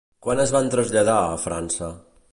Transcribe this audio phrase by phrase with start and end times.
[0.27, 1.93] Quan es van traslladar a França?